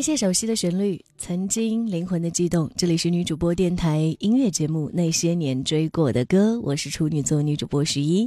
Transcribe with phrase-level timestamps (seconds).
[0.00, 2.70] 那些熟悉的旋律，曾经灵魂的悸动。
[2.74, 8.26] 这里是女主播电台音乐节目《那些年追过的歌》，我是处女座女主播十一。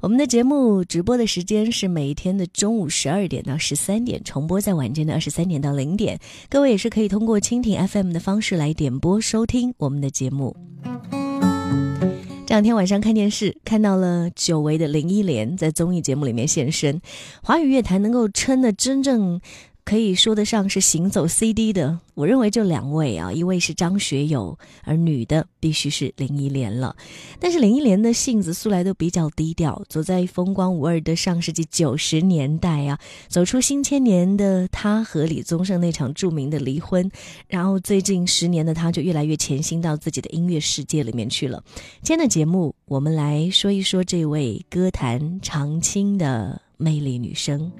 [0.00, 6.18] 我们的节目直播的时间是每天的中午十二点到十三点，重播在晚间的二十三点到零点。
[6.50, 10.56] 各位也是可以通过蜻蜓 FM 的方式来点播收听我们的节目。
[12.44, 17.00] 这两天晚上看电视，看到了久违的林忆莲在综艺节目里面现身。
[17.40, 19.40] 华语乐坛能够称的真正
[19.84, 26.96] 可以说得上是行走 CD 的，我认为就两位啊，一位是张学友，而女的必须是林忆莲了。
[27.38, 37.10] 但是林忆莲的性子素来都比较低调，走在风光无二的上世纪九十年代啊，走出新千年的她和李宗盛那场著名的离婚，
[37.46, 41.62] 然后最近十年的她就越来越潜心到自己的音乐世界里面去了。
[42.00, 47.70] 今天的节目，我们来说一说这位歌坛常青的魅力女生。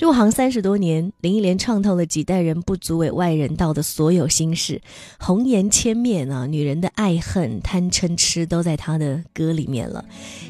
[0.00, 4.80] 入行三十多年，林忆莲唱透了几代人不足为外人道的所有心事，
[5.18, 10.02] 红颜千面啊，女人的爱恨、贪嗔痴都在她的歌里面了。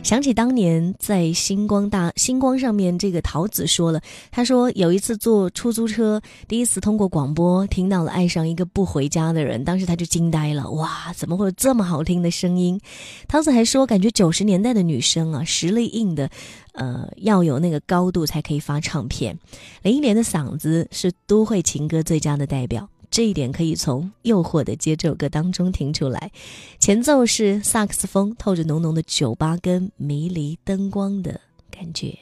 [0.05, 4.01] 想起当年在星光大星光上面，这个桃子说了，
[4.31, 12.81] 她说有一次坐出租车，第一次通过广播听到了《爱上一个不回家的人》，当时她就惊呆了，哇，怎么会有这么好听的声音？
[13.27, 16.31] 桃子还说，感觉九十年代的女生啊，实力硬的。
[16.73, 19.39] 呃，要有那个高度才可以发唱片。
[19.83, 26.31] 林忆莲的嗓子是都会情歌最佳的代表，这一点可以从《诱惑》的街》这首歌当中听出来。
[26.79, 32.19] 前奏是萨克斯风，透着浓浓的酒吧跟迷离灯光的感觉。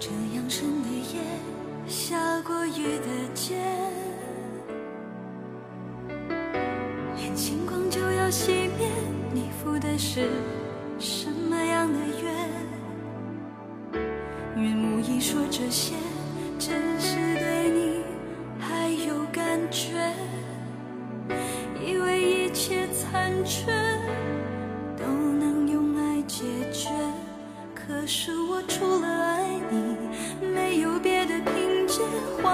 [0.00, 1.20] 这样深的夜，
[1.88, 3.56] 下过雨的街，
[7.16, 8.88] 连星光就要熄灭，
[9.34, 10.28] 你赴的是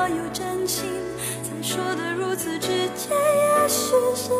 [0.08, 0.84] 有真心，
[1.42, 3.10] 才说的如此直接。
[3.10, 4.30] 也许是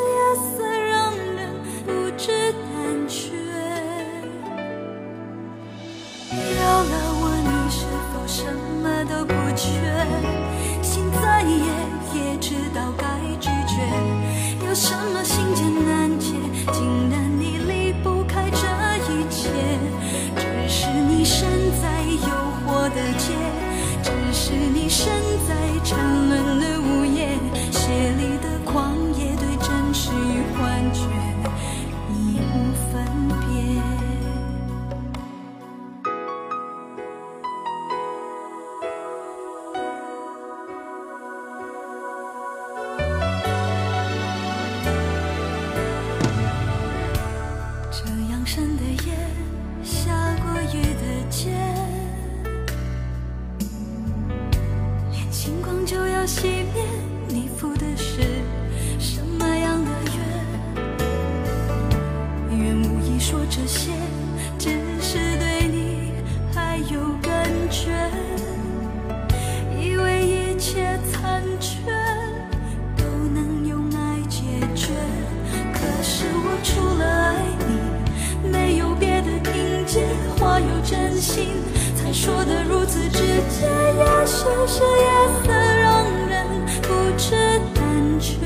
[81.25, 81.49] 心
[81.97, 85.09] 才说的如此直接，也许是夜
[85.43, 85.49] 色
[85.81, 86.45] 让人
[86.83, 87.35] 不知
[87.75, 87.81] 胆
[88.21, 88.37] 怯。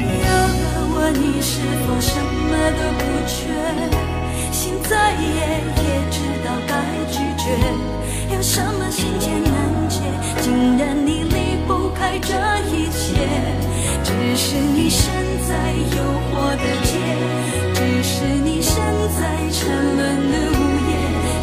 [0.00, 0.26] 有
[0.58, 3.38] 了我，你是否什么都不缺？
[4.50, 5.24] 心再野
[5.78, 6.72] 也知道该
[7.08, 7.46] 拒绝。
[8.34, 9.54] 有什么心结难
[9.88, 10.02] 解，
[10.40, 12.34] 竟然你离不开这
[12.74, 13.30] 一切？
[14.02, 15.14] 只是你身
[15.46, 16.90] 在诱惑的街，
[19.08, 19.20] 在
[19.50, 19.60] 沉
[19.96, 20.00] 沦
[20.32, 20.92] 的午夜，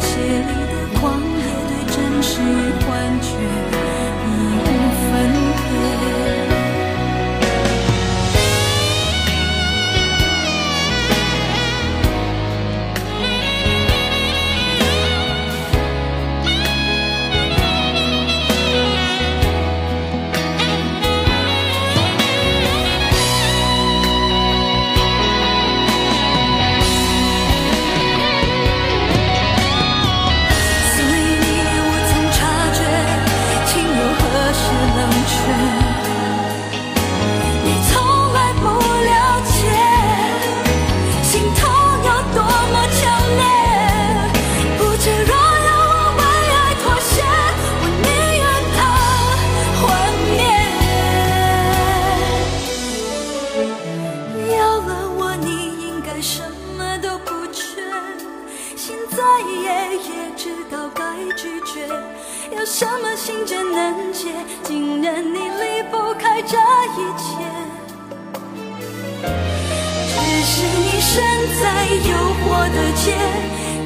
[0.00, 0.10] 血
[0.48, 2.44] 里的狂野对真实与
[2.84, 2.88] 幻
[3.20, 3.79] 觉。
[56.80, 57.62] 么都不缺。
[58.74, 59.62] 心再野
[60.08, 61.02] 也知道该
[61.36, 61.86] 拒绝，
[62.56, 64.32] 有什么心结难解，
[64.62, 67.28] 竟然你离不开这一切。
[70.08, 71.12] 只是你身
[71.60, 71.64] 在
[72.08, 72.10] 诱
[72.40, 73.04] 惑的街，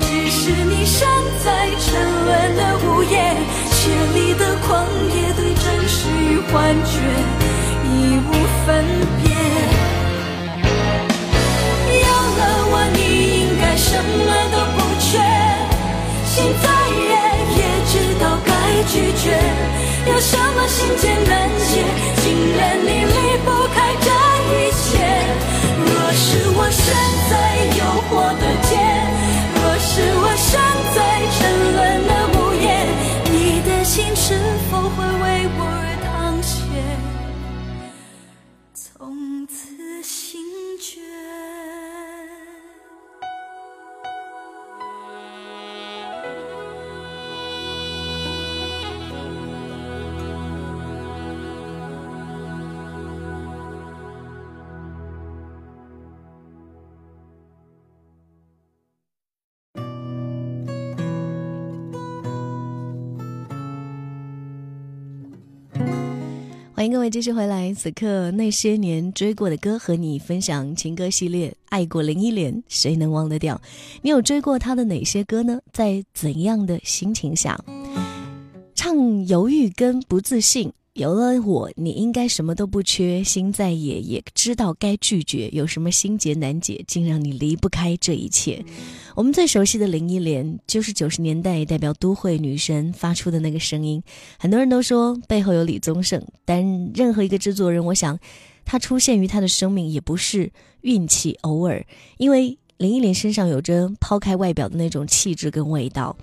[0.00, 1.08] 只是你身
[1.44, 1.46] 在
[1.80, 1.84] 沉
[2.24, 3.12] 沦的午夜，
[3.72, 6.52] 血里的狂野对真实与幻
[6.84, 6.92] 觉
[7.90, 7.92] 已
[8.28, 8.30] 无
[8.64, 8.68] 分
[9.24, 9.33] 别。
[13.94, 15.06] 什么都不缺。
[16.26, 16.66] 心再
[16.98, 17.02] 野
[17.54, 18.50] 也知道该
[18.90, 18.92] 拒
[19.22, 19.24] 绝。
[20.10, 21.70] 有什么心结难解，
[22.20, 22.24] 竟
[22.56, 23.14] 然你离
[23.44, 24.10] 不开这
[24.50, 24.52] 一
[24.82, 24.84] 切。
[25.78, 26.26] 若是
[26.56, 26.82] 我身
[66.84, 73.58] 欢迎各位继续回来，此刻那些年追过的歌和你分享情歌系列，爱过林忆莲，谁能忘得掉？
[74.02, 75.58] 你有追过她的哪些歌呢？
[75.72, 77.58] 在怎样的心情下？
[78.74, 88.64] 唱犹豫跟不自信，有了我，你应该什么都不缺，心再野也知道该拒绝，有什么心结难解，竟让你离不开这一切。
[89.16, 94.00] 我们最熟悉的林忆莲，就是九十年代代表都会女神发出的那个声音。
[94.38, 96.64] 很多人都说背后有李宗盛，但
[96.94, 98.16] 任何一个制作人，我想
[98.64, 100.52] 他出现于他的生命也不是
[100.82, 101.84] 运气，偶尔，
[102.18, 106.16] 因为林忆莲身上有着抛开外表的那种气质跟味道。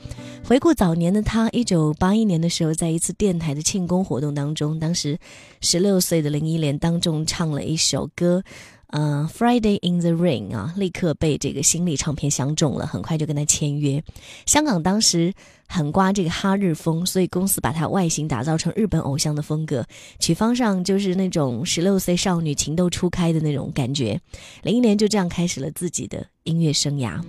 [0.43, 5.17] 回顾早年的她，一九八一年的时候，在一次电台的庆功活动当中，当时
[5.61, 8.43] 十六岁的林忆莲当众唱了一首歌。
[8.91, 14.03] 呃，《Friday in the Rain》啊，立刻被这个新力唱片相中了，很快就跟他签约。
[14.45, 15.33] 香港当时
[15.67, 19.85] 很刮这个哈日风，所以公司把它外形打造成日本偶像的风格，
[20.19, 24.19] 曲方上就是那种十六岁少女情窦初开的那种感觉。
[24.63, 27.21] 零一年就这样开始了自己的音乐生涯。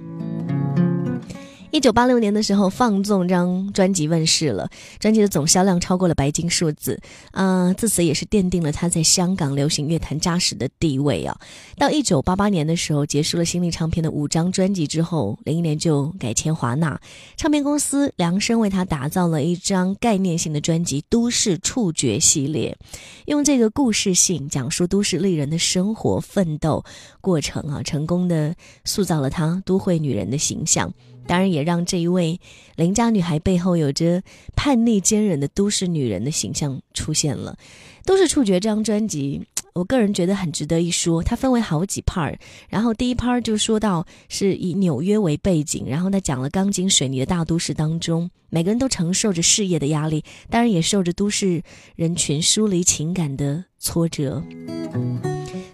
[1.73, 4.69] 一九八六年的时候，《放纵》张专辑问世了，
[5.01, 7.01] 专辑的总销量超过了白金数字，
[7.31, 11.35] 啊、自此也是奠定了他在香港流行乐坛扎实的地位啊。
[11.79, 17.01] 到一九八八年的时候，结束了新力唱片的五张专辑之后，林忆莲就改签华纳
[17.39, 22.77] 唱片公司，量身为她打造了一张概念性的专辑《都市触觉》系列，
[23.25, 26.85] 用这个故事性讲述都市丽人的生活奋斗
[27.23, 30.93] 过程啊，成功的塑造了她都会女人的形象。
[31.27, 32.41] 当然，也让这一位
[32.77, 34.23] 邻家女孩背后有着
[34.57, 37.57] 叛逆坚韧的都市女人的形象出现了。
[38.07, 41.23] 《都市触觉》这张专辑，我个人觉得很值得一说。
[41.23, 42.37] 它分为好几 part，
[42.69, 51.63] 然后第一 part 就说到是以纽约为背景，然后他讲了钢筋水泥的大都市当中，每个人都承受着事业的压力，当然也受着都市
[51.95, 54.43] 人群疏离情感的挫折。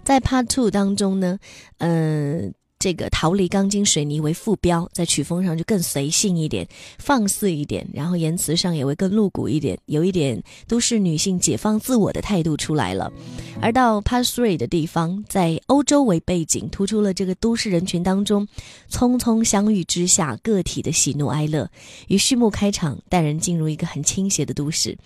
[0.04, 1.38] 在 Part Two 当中呢，
[1.78, 2.50] 呃。
[2.78, 6.66] 这个逃离钢筋水泥为副标，在曲风上就更随性一点、
[6.98, 13.12] 放肆一点，然后言辞上也会更露骨一点，有一点都市女性解放自我的态度出来了。
[13.60, 18.46] 而到 Part Three 的地方，在欧洲为背景，突出了这个都市人群当中
[18.88, 21.68] 匆匆相遇之下个体的喜怒哀乐，
[22.06, 24.96] 与序幕开场带人进入一个很倾斜的都市，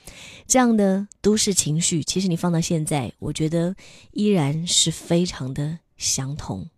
[0.46, 3.74] 这样的都市情绪，其实你放到现在，我觉得
[4.12, 6.68] 依然是非常的相同。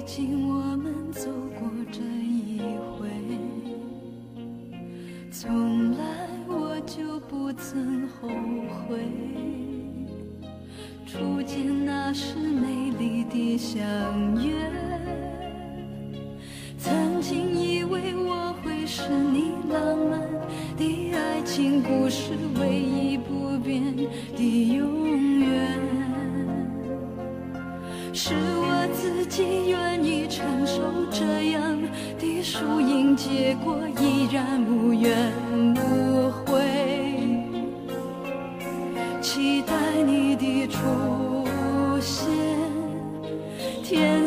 [0.00, 2.58] 毕竟我们走过这一
[2.96, 3.06] 回。
[5.30, 8.26] 从来我就不曾后
[8.88, 8.98] 悔，
[39.20, 40.78] 期待你的出
[42.00, 42.26] 现，
[43.84, 44.26] 天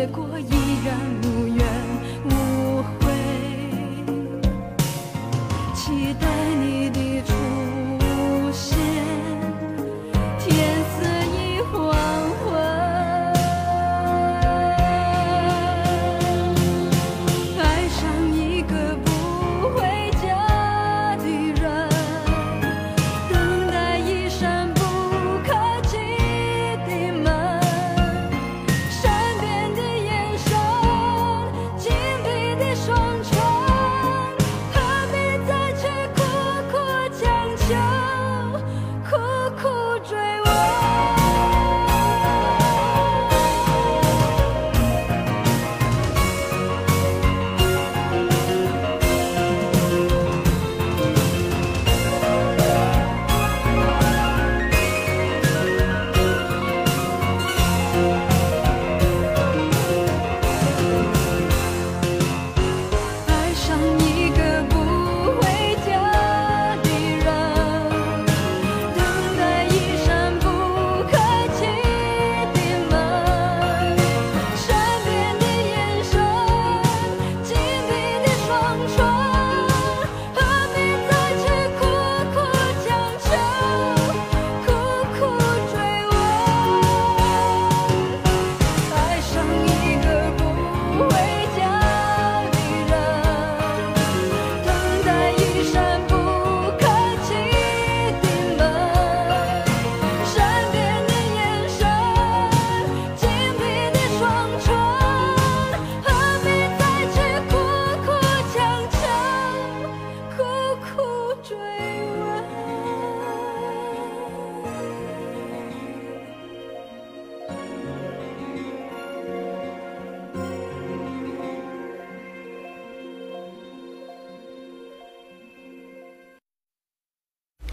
[0.00, 1.29] 结果，依然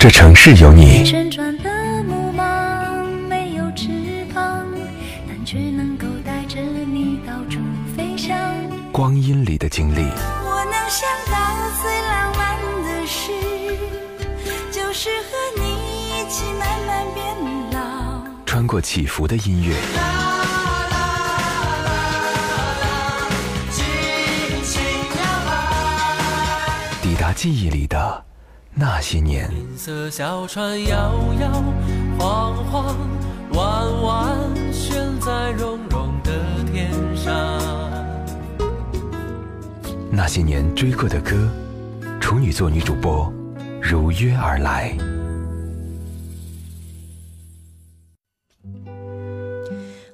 [0.08, 1.70] 这城市有你，旋转的
[2.04, 3.90] 木马没有翅
[4.34, 4.66] 膀，
[5.28, 7.60] 但却能够带着你到处
[7.94, 8.40] 飞翔。
[8.94, 11.36] 光阴里的经历，我能想到
[11.82, 13.34] 最浪漫的事，
[14.72, 17.26] 就是和你一起慢慢变
[17.74, 18.24] 老。
[18.46, 19.76] 穿过起伏的音乐，
[27.02, 28.24] 抵达记忆里的
[28.80, 29.50] 那些年。
[29.52, 31.64] 银色小船摇摇
[32.20, 32.96] 晃晃，
[33.54, 34.38] 弯弯
[34.72, 36.32] 悬在绒绒的
[36.72, 37.34] 天上。
[40.12, 41.50] 那些年追过的歌，
[42.22, 43.34] 处女座女主播
[43.82, 44.96] 如约而来。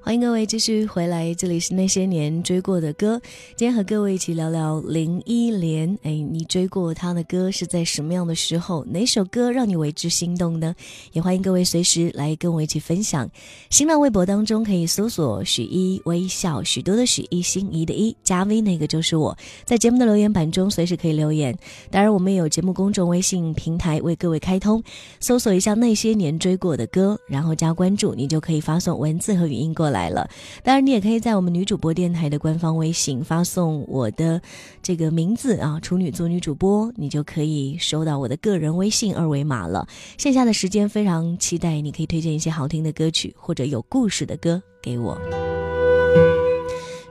[0.06, 3.22] 欢迎各位继续回来，这里是那些年追过的歌。
[3.56, 5.98] 今天和各位一起聊聊林忆莲。
[6.04, 8.84] 哎，你追过她的歌是在什么样的时候？
[8.84, 10.76] 哪首歌让你为之心动呢？
[11.14, 13.32] 也欢迎各位随时来跟我一起分享。
[13.70, 19.36] 新浪微博当中可以搜索“许一微笑”，许多的许一心仪的一加 V 那个就是我。
[19.64, 21.58] 在节目的留言板中随时可以留言。
[21.90, 24.84] 当然，我们也有节目公众微信平台为各位开通，
[25.22, 30.30] 搜索一下那些年追过的歌，然后加关注，你就可以发送文字和语音过来来了。
[30.62, 34.42] 当然，你也可以在我们女主播电台的官方微信发送我的
[34.82, 39.88] 这个名字啊，处女座女主播，你就可以收到我的个人微信二维码了。
[40.18, 45.18] 线下的时间非常期待，你可以推荐一些好听的歌曲或者有故事的歌给我。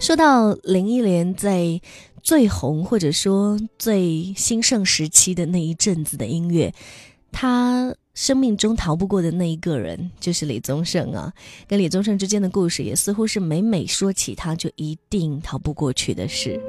[0.00, 1.80] 说到林忆莲在
[2.24, 6.74] 最红或者说最兴盛时期的那一阵子的音乐，
[7.30, 11.32] 她生命中逃不过的那一个人就是李宗盛啊。
[11.66, 16.60] 跟李宗盛之间的故事，也似乎是每每说起他，就一定逃不过去的事。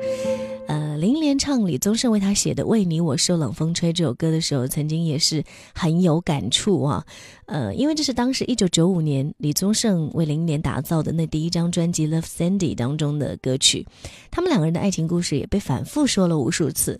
[0.65, 7.05] 呃，林忆莲唱李宗盛为她写的《为你我受冷风吹》这首歌的时候，曾经也是很有感触啊。
[7.47, 13.85] 呃，因为这是当时一九九五年李宗盛为林忆莲打造的那第一张专辑《Love Sandy》当中的歌曲，
[14.31, 16.97] 他们两个人的爱情故事也被反复说了无数次。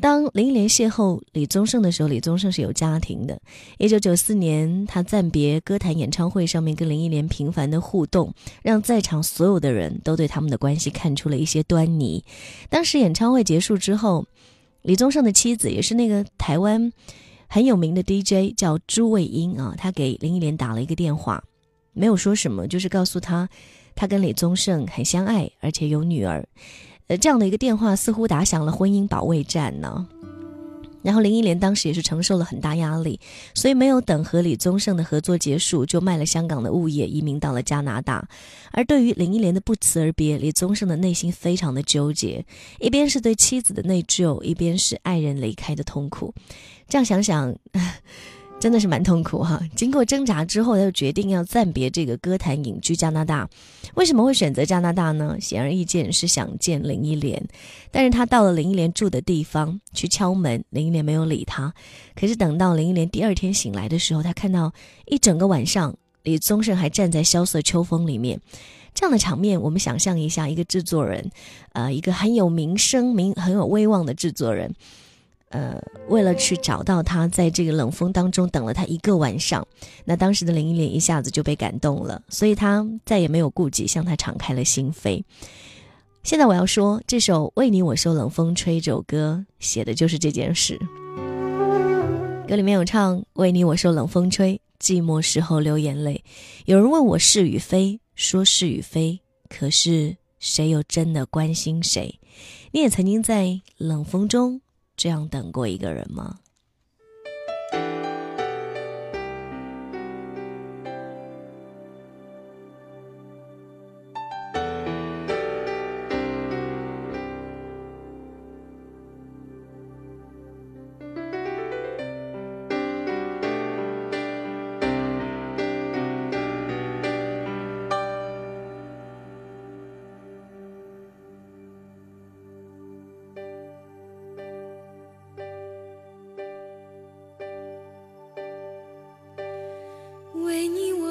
[0.00, 3.40] 当林忆莲邂逅李宗盛的时候，李宗盛是有家庭的。
[3.78, 8.32] 一九九四年，他暂别歌坛演唱会上面跟林忆莲频繁的互动，
[8.62, 12.24] 让在场所有的人都对他们的关系看出了一些端倪。
[12.68, 14.26] 当时演唱会结束之后，
[14.82, 16.92] 李宗盛的妻子也是那个台湾
[17.48, 21.42] 很有名的 DJ 叫朱卫英啊，她给林忆莲打了一个电话，
[21.92, 23.48] 没有说什么，就是告诉她，
[23.96, 26.46] 她跟李宗盛很相爱，而且有女儿。
[27.08, 30.06] 呃，这样的一个电话似乎打响了婚姻保卫战呢。
[31.00, 33.18] 然后林忆莲当时也是承受了很大压力，
[33.54, 38.28] 所以没有等和李宗盛的合作结束，就卖了香港的物业，移民到了加拿大。
[38.72, 42.44] 而对于林忆莲的不辞而别，李宗盛的内心非常的纠结，
[42.80, 46.34] 一边是对妻子的内疚，一边是爱人离开的痛苦。
[46.88, 47.54] 这样想想。
[48.60, 49.60] 真的是蛮痛苦哈！
[49.76, 53.48] 经过挣扎之后，他就决定要暂别这个歌坛，隐居加拿大。
[53.94, 55.36] 为什么会选择加拿大呢？
[55.40, 57.40] 显而易见是想见林忆莲。
[57.92, 61.72] 但是他到了林忆莲住的地方去敲门，林忆莲没有理他。
[62.16, 64.72] 可是等到林忆莲第二天醒来的时候，他看到
[65.06, 65.94] 一整个晚上
[66.24, 68.40] 李宗盛还站在萧瑟秋风里面。
[68.92, 71.30] 这样的场面，我们想象一下，一个制作人，
[71.74, 74.74] 呃，一个很有名声、名很有威望的制作人。
[75.50, 79.66] 呃，为了去找到他，在这个冷风当中等了他一个晚上，
[80.04, 85.22] 那当时的林忆莲一下子就被感动了，所以他再也没有顾忌，向他敞开了心扉。
[86.22, 90.78] 现在我要说，这首《为你我受冷风吹》这首歌写的就是这件事。
[92.46, 96.22] 歌里面有唱：“为你我受冷风吹，寂寞时候流眼泪。
[96.66, 102.18] 有人问我是与非，说是与非，可是谁又真的关心谁？
[102.72, 104.60] 你也曾经在冷风中。”
[104.98, 106.40] 这样等过一个人吗？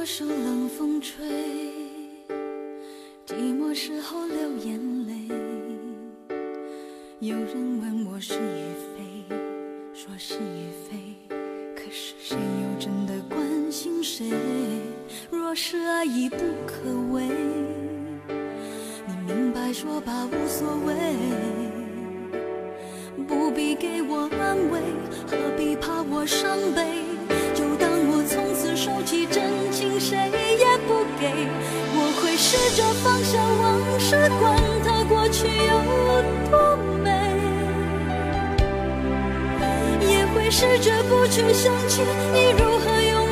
[0.10, 1.26] 受冷风吹，
[3.26, 5.14] 寂寞时候流眼泪。
[7.20, 8.64] 有人问我是与
[8.96, 9.36] 非，
[9.94, 11.14] 说是与非，
[11.76, 14.32] 可是谁又真的关心谁？
[15.30, 17.28] 若是爱已不可为，
[19.06, 21.57] 你明白说吧，无所谓。
[40.80, 42.02] 着不去想起
[42.34, 43.27] 你如何用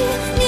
[0.00, 0.39] You.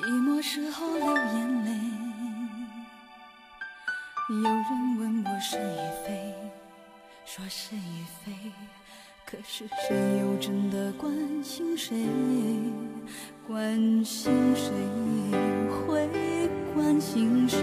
[0.00, 1.72] 寂寞时候流眼泪。
[4.28, 6.32] 有人问我是与非，
[7.26, 8.32] 说是与非，
[9.26, 12.06] 可是谁又真的关心谁？
[13.44, 14.70] 关心谁
[15.68, 16.08] 会
[16.72, 17.58] 关心谁？